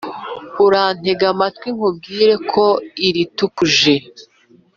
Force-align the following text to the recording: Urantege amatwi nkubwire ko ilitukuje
Urantege 0.65 1.25
amatwi 1.33 1.67
nkubwire 1.75 2.33
ko 2.51 2.65
ilitukuje 3.07 3.93